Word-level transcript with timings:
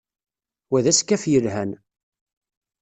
Wa 0.69 0.79
d 0.83 0.87
askaf 0.91 1.23
yelhan. 1.31 1.71